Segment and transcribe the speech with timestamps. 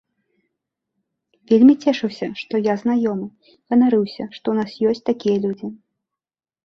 [1.51, 3.27] Вельмі цешыўся, што я знаёмы,
[3.69, 5.67] ганарыўся, што ў нас ёсць такія людзі.